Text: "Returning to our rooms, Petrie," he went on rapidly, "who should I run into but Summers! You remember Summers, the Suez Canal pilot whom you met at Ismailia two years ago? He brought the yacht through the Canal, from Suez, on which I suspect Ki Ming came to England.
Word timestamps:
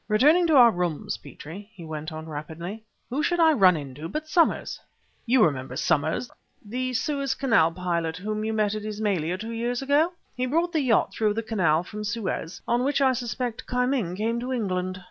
"Returning 0.07 0.47
to 0.47 0.55
our 0.55 0.71
rooms, 0.71 1.17
Petrie," 1.17 1.69
he 1.75 1.85
went 1.85 2.11
on 2.11 2.27
rapidly, 2.27 2.83
"who 3.11 3.21
should 3.21 3.39
I 3.39 3.53
run 3.53 3.77
into 3.77 4.09
but 4.09 4.27
Summers! 4.27 4.79
You 5.27 5.43
remember 5.45 5.75
Summers, 5.75 6.27
the 6.65 6.93
Suez 6.95 7.35
Canal 7.35 7.71
pilot 7.71 8.17
whom 8.17 8.43
you 8.43 8.51
met 8.51 8.73
at 8.73 8.83
Ismailia 8.83 9.37
two 9.37 9.51
years 9.53 9.83
ago? 9.83 10.13
He 10.35 10.47
brought 10.47 10.73
the 10.73 10.81
yacht 10.81 11.13
through 11.13 11.35
the 11.35 11.43
Canal, 11.43 11.83
from 11.83 12.03
Suez, 12.03 12.63
on 12.67 12.83
which 12.83 12.99
I 12.99 13.13
suspect 13.13 13.67
Ki 13.67 13.85
Ming 13.85 14.15
came 14.15 14.39
to 14.39 14.51
England. 14.51 14.99